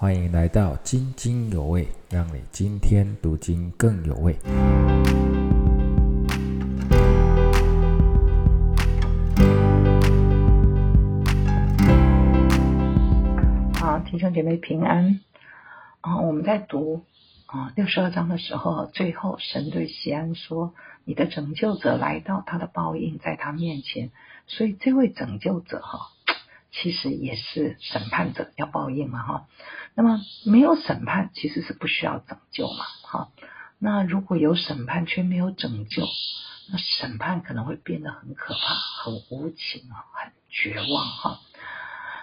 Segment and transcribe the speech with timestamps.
[0.00, 4.32] 欢迎来到津津有味，让你今天读经更有味。
[13.82, 15.18] 啊，弟兄姐妹平安。
[16.00, 17.02] 啊，我们在读
[17.46, 20.74] 啊六十二章的时候，最后神对西安说
[21.04, 24.12] ：“你的拯救者来到，他的报应在他面前。”
[24.46, 26.12] 所以这位拯救者哈。
[26.80, 29.46] 其实也是审判者要报应嘛哈，
[29.96, 33.28] 那么没有审判其实是不需要拯救嘛哈，
[33.80, 36.06] 那如果有审判却没有拯救，
[36.70, 41.40] 那审判可能会变得很可怕、很无情啊、很绝望哈。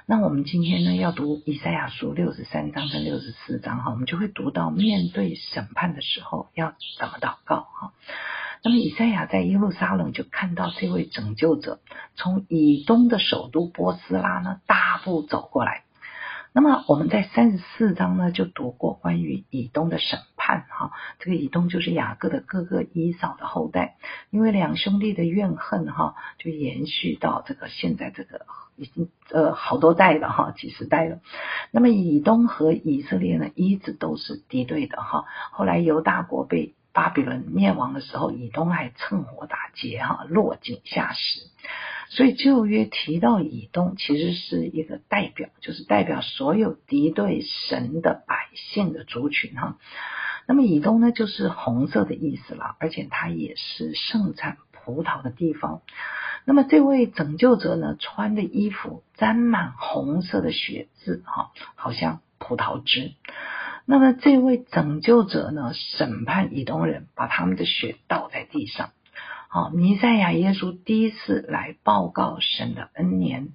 [0.05, 7.91] 那我们今天呢要读以赛亚书六十三章跟六十四章哈，我们就会读到面对审判的时候要怎么祷告哈。
[8.63, 11.81] 那么以赛亚在耶路撒冷就看到这位拯救者
[12.15, 15.83] 从以东的首都波斯拉呢大步走过来。
[16.53, 23.97] 那么我们在三十四章呢就读过关于以东的审判哈，这个以东就是雅各的哥哥以扫的后代，
[24.29, 28.45] 因为两兄弟的怨恨哈就延续到这个现在这个
[28.77, 31.19] 已经呃好多代了哈几十代了。
[31.71, 36.73] 那么以东和以色列呢一直都是敌对的哈，后来犹大国被。
[36.95, 41.41] 巴比伦灭亡的时候，以东还趁火打劫，哈，落井下石。
[42.15, 49.77] 所以旧约提到以东，其实是一个代表，就是代表所有敌对神的百姓的族群，哈。
[50.47, 55.81] 那么以东呢，就是红色的意思了，而且它也是盛产葡萄的地方。
[56.45, 63.11] 那么这位拯救者呢，穿的衣服沾满红色的血渍，哈，好像葡萄汁。
[63.85, 68.91] 那么这位拯救者呢，审判以东人，把他们的血倒在地上。
[69.55, 73.53] 好，弥赛亚耶稣第一次来报告神的恩年，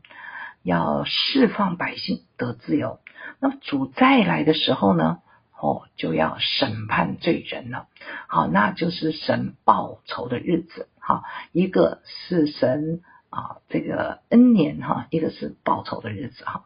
[0.62, 3.00] 要释放百姓得自由。
[3.38, 5.18] 那么主再来的时候呢，
[5.60, 7.86] 哦，就要审判罪人了。
[8.28, 10.88] 好，那就是神报仇的日子。
[10.98, 16.64] 好，一个是神啊这个恩年哈，一个是报仇的日子哈。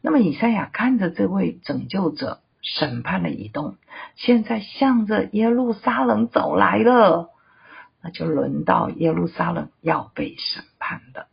[0.00, 2.38] 那么以赛亚看着这位拯救者。
[2.62, 3.76] 审判的移动，
[4.16, 7.30] 现在向着耶路撒冷走来了，
[8.10, 11.26] 就轮到耶路撒冷要被审判的。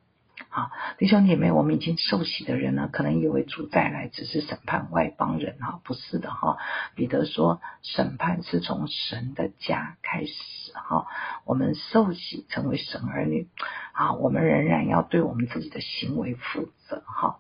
[0.49, 0.69] 啊，
[0.99, 6.57] 弟兄姐妹，我们已经受洗的人呢，可能以为主再来只是审判外邦人哈，不是的哈。
[6.93, 10.33] 彼得说，审判是从神的家开始
[10.73, 11.07] 哈。
[11.45, 13.47] 我们受洗成为神儿女
[13.93, 17.39] 啊，我们仍然要对我们自己的行为负责哈。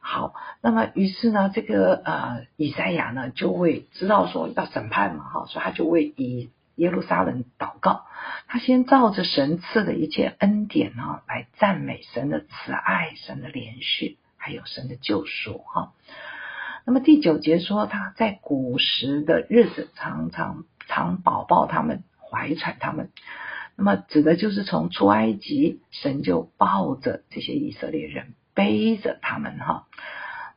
[0.00, 8.06] 好，那么于是呢，这个呃以赛亚呢就会知道说要审判嘛，哈，所以他就为以耶路撒冷祷告。
[8.46, 15.92] 他先照着神赐的一切恩典啊，来赞美神的慈爱、神的连续，还有神的救赎哈。
[16.86, 23.10] 那么第九节说他在古时的日子常常常保抱他们，怀揣他们。
[23.76, 28.34] 那么指的就是从出埃及，神就抱着这些以色列人。
[28.54, 29.88] 背着他们哈，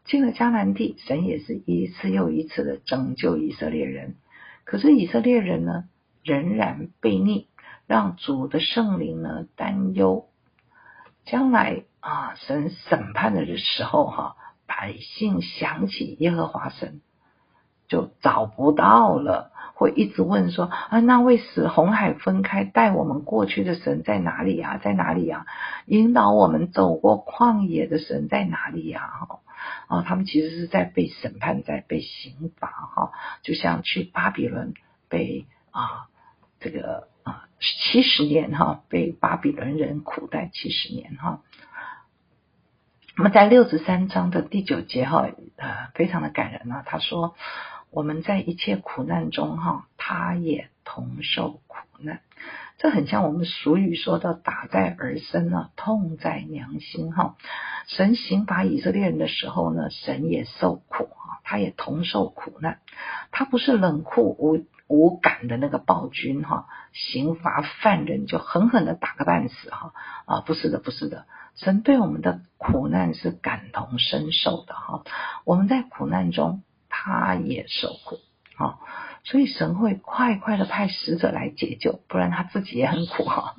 [0.05, 4.17] 进了迦南地，神也是一次又一次的拯救以色列人。
[4.65, 5.85] 可是以色列人呢，
[6.27, 7.47] 仍然悖逆，
[7.87, 10.27] 让主的圣灵呢担忧。
[11.23, 14.35] 将来啊，神审判的时候哈，
[14.65, 16.99] 百姓想起耶和华神，
[17.87, 19.53] 就找不到了。
[19.73, 24.79] 会一直问说啊，那位使红海分开带我们过去的神在哪里呀？
[24.83, 25.45] 在哪里呀？
[25.85, 29.01] 引导我们走过旷野的神在哪里呀？
[29.07, 29.39] 哈
[29.87, 33.11] 啊，他们其实是在被审判，在被刑罚哈，
[33.43, 34.73] 就像去巴比伦
[35.09, 36.07] 被啊
[36.59, 41.41] 这个啊七十年哈，被巴比伦人苦待七十年哈。
[43.15, 47.35] 那么在六十三章的第九节哈，呃，非常的感人啊，他说。
[47.89, 52.19] 我们在一切苦难中，哈，他也同受苦难。
[52.77, 57.37] 这很像我们俗语说的“打在儿身呢，痛在娘心”哈。
[57.87, 62.79] 神刑罚以色列人的时候呢，神也受苦哈，他也同受苦难。
[63.31, 69.93] 他不是冷酷无无感的那个暴君哈，刑罚犯人就狠狠的打个半死哈
[70.25, 71.25] 啊，不是的，不是的。
[71.55, 75.03] 神对我们的苦难是感同身受的哈。
[75.45, 76.63] 我们在苦难中。
[76.89, 78.17] 他也受苦
[78.55, 78.79] 啊，
[79.23, 83.55] 所以神会快快的派使者来解救，不然他自己也很苦哈。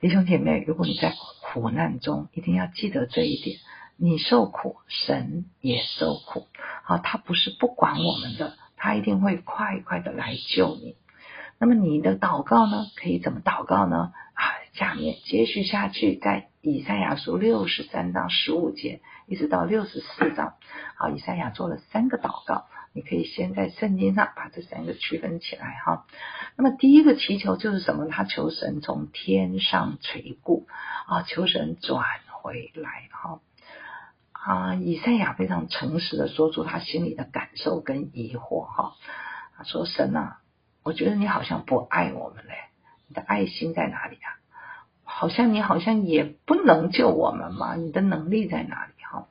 [0.00, 1.12] 弟兄姐妹，如果你在
[1.42, 3.58] 苦难中，一定要记得这一点：
[3.96, 6.46] 你受苦，神也受苦。
[6.84, 8.54] 好，他不是不管我们的，
[8.84, 10.94] 他一定会快快的来救你。
[11.58, 12.84] 那么你的祷告呢？
[12.96, 14.12] 可以怎么祷告呢？
[14.34, 14.44] 啊，
[14.74, 19.00] 下面接续下去，在以赛亚书六十三章十五节。
[19.26, 20.52] 一直到六十四章，
[20.96, 22.66] 好，以赛亚做了三个祷告。
[22.92, 26.04] 你可以先在圣经上把这三个区分起来哈。
[26.56, 28.06] 那么第一个祈求就是什么？
[28.06, 30.66] 他求神从天上垂顾
[31.06, 33.40] 啊，求神转回来哈。
[34.46, 38.92] 啊，以赛亚非常诚实的说出他心里的感受跟疑惑哈。
[39.56, 40.40] 他说：“神啊，
[40.82, 42.52] 我觉得你好像不爱我们嘞，
[43.08, 44.28] 你的爱心在哪里啊？
[45.02, 48.92] 好像你好像也不能救我们嘛，你的能力在哪里？
[49.10, 49.28] 哈？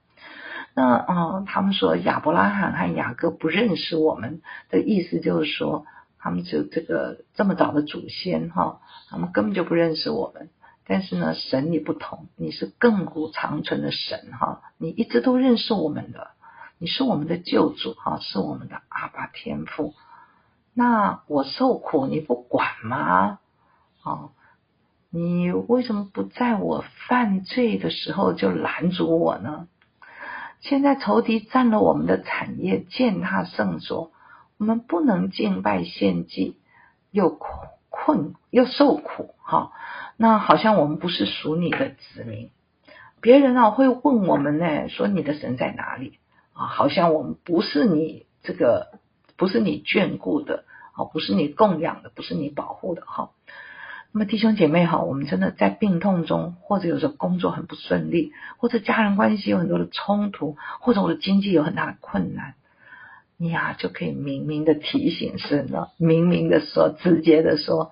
[0.73, 5.85] 那啊，他们说亚伯拉罕和雅各不认识我们的意思就是说，
[6.17, 8.79] 他们就这个这么早的祖先哈，
[9.11, 10.49] 他们根本就不认识我们。”
[10.85, 16.31] 但是呢，神你不同，你是亘古长存的神哈，你一直都认识我们的，
[16.77, 19.93] 你是我们的救主哈，是我们的阿爸天父。
[20.73, 23.39] 那我受苦你不管吗？
[24.03, 24.31] 哦，
[25.09, 29.67] 你为什么不在我犯罪的时候就拦阻我呢？
[30.59, 34.11] 现在仇敌占了我们的产业，践踏圣所，
[34.57, 36.57] 我们不能敬拜献祭，
[37.11, 37.47] 又苦
[37.89, 39.71] 困又受苦哈。
[40.15, 42.51] 那好像我们不是属你的子民，
[43.19, 46.19] 别人啊会问我们呢，说你的神在哪里
[46.53, 46.67] 啊？
[46.67, 48.99] 好像我们不是你这个，
[49.37, 53.31] 不是你眷顾的啊，不是你供养的，不是你保护的哈。
[54.11, 62.53] 那么弟兄姐妹哈，我们真的在病痛中，或者有时候工作很不顺利，或者家人关系有很多的冲突，或者我的经济有很大的困难，
[63.37, 67.91] 你呀就可以明明的提醒神了，明明的说，直接的说。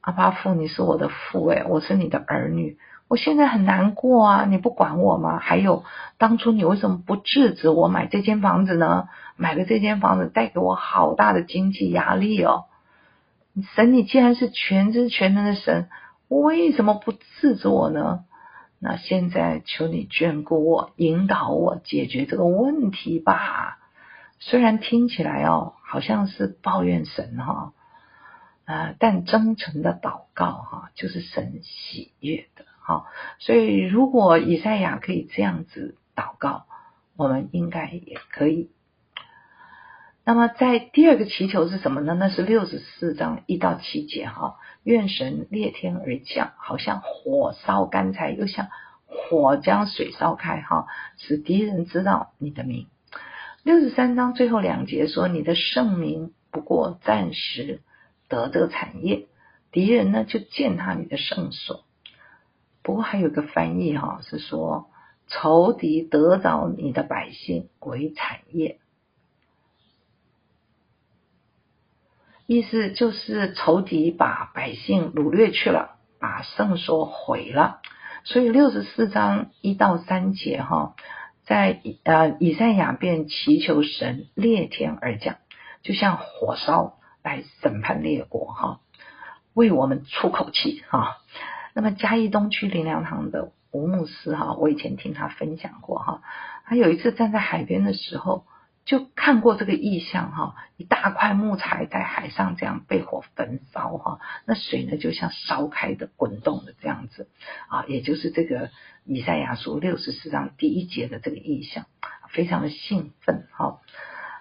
[0.00, 4.44] 阿巴父，你是我的父诶，我是你的儿女，我现在很难过啊！
[4.46, 5.38] 你不管我吗？
[5.38, 5.84] 还有，
[6.16, 9.08] 当初你为什么不制止我买这间房子呢？
[9.36, 12.64] 买了这间房子带给我好大的经济压力哦！
[13.74, 15.90] 神，你既然是全知全能的神，
[16.28, 18.20] 为什么不制止我呢？
[18.78, 23.76] 那现在求你眷顾我，引导我解决这个问题吧。
[24.38, 27.72] 虽然听起来哦，好像是抱怨神哈。
[28.70, 28.94] 啊！
[29.00, 33.06] 但真诚的祷告，哈，就是神喜悦的，哈。
[33.40, 36.66] 所以，如果以赛亚可以这样子祷告，
[37.16, 38.70] 我们应该也可以。
[40.24, 42.14] 那么，在第二个祈求是什么呢？
[42.14, 44.56] 那是六十四章一到七节，哈。
[44.84, 48.68] 愿神裂天而降，好像火烧干柴，又像
[49.06, 50.86] 火将水烧开，哈，
[51.18, 52.86] 使敌人知道你的名。
[53.64, 57.80] 六十三章最后两节说：“你的圣名不过暂时。”
[58.30, 59.26] 得这个产业，
[59.70, 61.84] 敌人呢就践踏你的圣所。
[62.82, 64.88] 不过还有个翻译哈，是说
[65.26, 68.78] 仇敌得着你的百姓为产业，
[72.46, 77.80] 意思就是仇敌把百姓掳掠去了，把圣所毁了。
[78.24, 80.94] 所以六十四章一到三节哈，
[81.44, 85.36] 在呃以赛亚便祈求神裂天而降，
[85.82, 86.99] 就像火烧。
[87.22, 88.80] 来审判列国哈，
[89.54, 91.18] 为我们出口气哈。
[91.74, 96.22] 那么嘉义东区林良堂的吴牧师哈，我以前听他分享过哈。
[96.64, 98.44] 他有一次站在海边的时候，
[98.84, 107.28] 就看过这个意象哈，一大块木材在海上这样被火焚烧哈，那水呢就像烧开的滚动的这样子
[107.68, 108.70] 啊，也就是这个
[109.04, 111.86] 以赛亚书六十四章第一节的这个意象，
[112.30, 113.78] 非常的兴奋哈。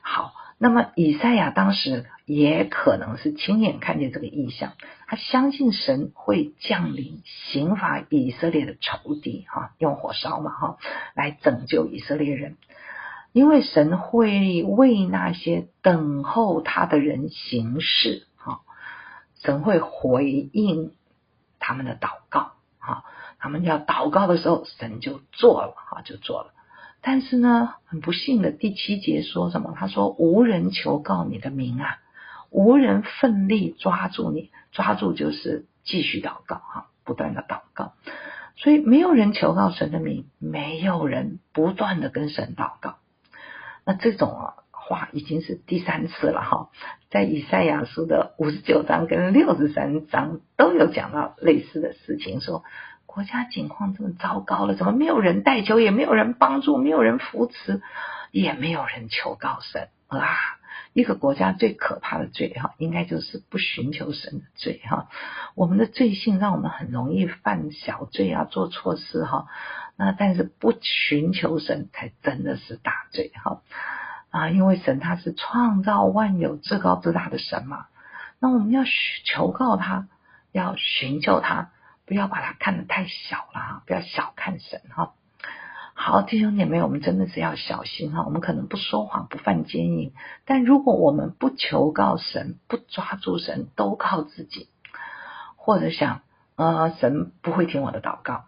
[0.01, 0.33] 好。
[0.61, 4.73] 那么以赛亚当时也可能是亲眼看见这个异象，
[5.07, 10.77] 他相信神会降临刑罚以色列的仇敌，哈，用火烧嘛，哈，
[11.15, 12.57] 来拯救以色列人，
[13.31, 18.59] 因为神会为那些等候他的人行事，哈，
[19.41, 20.91] 神会回应
[21.59, 23.05] 他们的祷告，哈，
[23.39, 26.51] 他们要祷告的时候，神就做了，哈，就做了。
[27.01, 29.73] 但是呢，很不幸的，第七节说什么？
[29.75, 31.99] 他说：“无人求告你的名啊，
[32.49, 37.93] 无人奋力抓住你，抓住就是继续祷告哈，不断的祷告。
[38.57, 42.97] 所以没有人求告神的名，没有人不断的跟神祷告。
[43.85, 46.69] 那这种啊话已经是第三次了哈，
[47.09, 52.63] 在以赛亚书的五十九章跟六十三章都有讲到类似的事情，说。”
[53.19, 57.81] 国家境况这么糟糕了，怎么没有人代求，也没有人帮助，没有人扶持，
[58.31, 60.37] 也没有人求告神啊！
[60.93, 65.09] 一个国家最可怕的罪哈，应该就是不寻求神的罪哈。
[65.53, 69.47] 我们的罪性让我们很容易犯小罪啊，做错事哈。
[69.97, 73.59] 那但是不寻求神，才真的是大罪哈
[74.29, 74.49] 啊！
[74.49, 77.87] 因为神他是创造万有至高至大的神嘛，
[78.39, 78.85] 那我们要
[79.25, 80.07] 求告他，
[80.53, 81.71] 要寻求他。
[82.09, 85.13] 不要把它看得太小了，不要小看神哈。
[85.93, 88.23] 好，弟兄姐妹，我们真的是要小心哈。
[88.25, 90.13] 我们可能不说谎，不犯奸淫，
[90.43, 94.69] 但如果我们不求告神，不抓住神，都靠自己，
[95.55, 96.23] 或者想，
[96.55, 98.45] 呃，神不会听我的祷告，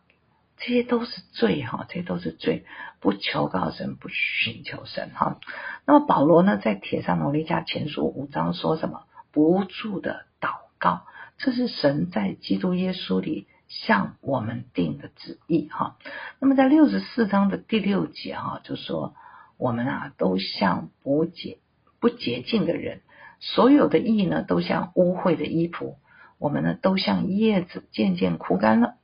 [0.58, 2.66] 这些都是罪哈，这些都是罪。
[3.00, 5.38] 不求告神，不寻求神哈。
[5.86, 9.04] 那么保罗呢，在铁上罗利加前书五章说什么？
[9.32, 10.50] 不住的祷
[10.80, 11.06] 告，
[11.38, 13.46] 这是神在基督耶稣里。
[13.72, 15.96] 向我们定的旨意哈，
[16.40, 19.16] 那么在六十四章的第六节哈，就说
[19.58, 21.58] 我们啊都像不洁
[22.02, 23.00] 不洁净的人，
[23.40, 25.96] 所有的义呢都像污秽的衣服，
[26.38, 28.96] 我们呢都像叶子渐渐枯干了。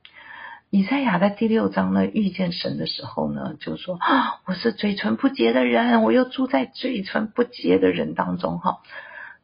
[0.68, 8.80] 以赛亚在第六章呢遇见神的时候呢，就说啊，我是嘴唇不洁的人，我又住在嘴唇不洁的人当中哈。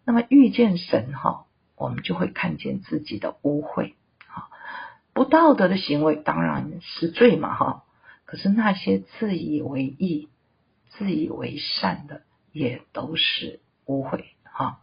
[0.04, 3.94] 那么遇见神哈，我们就会看见自己的污秽。
[5.14, 7.84] 不道德的行为当然是罪嘛，哈！
[8.24, 10.28] 可是那些自以为义、
[10.90, 14.80] 自以为善的，也都是污秽，哈！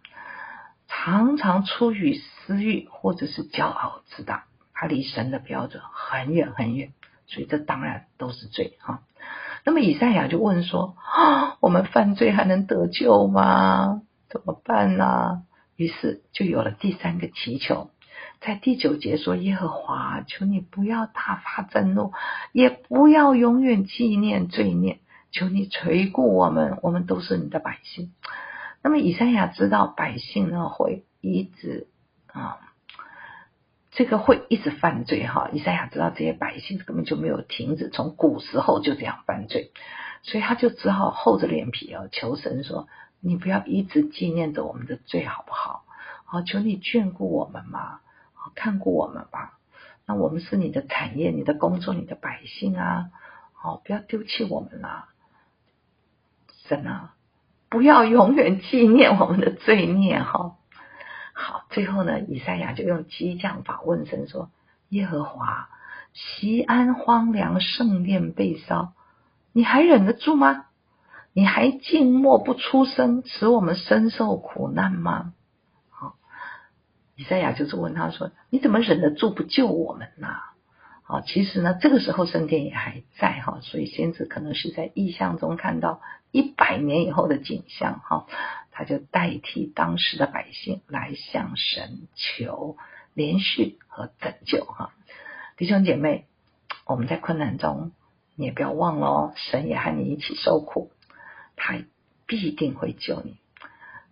[0.88, 6.94] 常常出于私欲或者是骄傲自大，他离神的标准很远很远，
[7.28, 9.04] 所以这当然都是罪，哈！
[9.66, 14.02] 那么以赛亚就问说：啊， 我们犯罪还能得救吗？
[14.30, 15.44] 怎么办呢？
[15.76, 17.90] 于是就有了第三个祈求。
[18.42, 22.12] 在第九节说：“耶和华，求你不要大发震怒，
[22.52, 25.00] 也不要永远纪念罪孽。
[25.32, 28.12] 求你垂顾我们，我们都是你的百姓。”
[28.82, 31.88] 那么以赛亚知道百姓呢会一直
[32.34, 32.58] 啊，
[33.92, 35.52] 这个会一直犯罪哈。
[35.54, 39.72] 以赛亚知道这些百姓根本就没有停止，从古时候就这样犯罪，
[40.24, 42.88] 所以他就只好厚着脸皮啊求神说
[43.22, 45.84] ：“你不要一直纪念着我们的罪，好不好？
[46.26, 48.00] 好，求你眷顾我们嘛。”
[48.56, 49.58] 看过我们吧，
[50.06, 53.10] 那我们是你的产业、你的工作、你的百姓啊！
[53.54, 55.10] 好，不要丢弃我们啦，
[56.68, 57.14] 神啊，
[57.70, 60.56] 不要永远纪念我们的罪孽哈。
[61.34, 64.50] 好，最后呢，以赛亚就用激将法问神说
[64.90, 65.70] ：“耶和华，
[66.14, 68.94] 西安荒凉，圣殿被烧，
[69.54, 70.66] 你还忍得住吗？
[71.34, 75.34] 你还静默不出声，使我们深受苦难吗？”
[77.22, 80.28] 以赛亚就是问他说：“你怎么忍得住不救我们呢？”
[81.06, 86.02] 好，其实呢，这个时候圣殿也还在哈，所以先知可能是在意象中看到
[86.32, 88.26] 一百年以后的景象哈，
[88.72, 92.76] 他就代替当时的百姓来向神求
[93.14, 94.92] 连续和拯救哈。
[95.58, 96.26] 弟兄姐妹，
[96.88, 97.92] 我们在困难中，
[98.36, 100.92] 你也不要忘了哦，神也和你一起受苦，
[101.56, 101.76] 他
[102.26, 103.38] 必定会救你。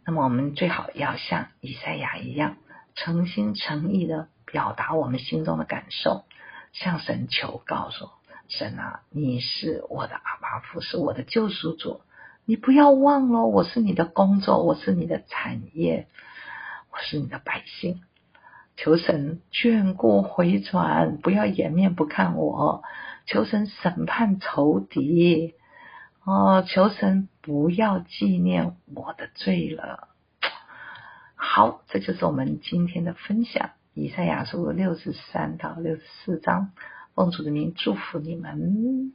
[0.05, 2.57] 那么我们最好要像以赛亚一样。
[2.95, 6.25] 诚心诚意的表达我们心中的感受，
[6.73, 8.11] 向神求告说
[8.49, 12.01] ：“神啊，你是我的阿巴父，是我的救赎主，
[12.45, 16.07] 你不要忘了，我是你的工作，我是你的产业，
[16.91, 18.01] 我是你的百姓。
[18.75, 22.83] 求神眷顾回转，不要掩面不看我。
[23.25, 25.53] 求神审判仇敌，
[26.23, 30.07] 哦，求神不要纪念我的罪了。”
[31.41, 33.69] 好，这就是我们今天的分享。
[33.93, 36.73] 以赛亚书六十三到六十四章，
[37.15, 39.13] 奉主的名祝福你们。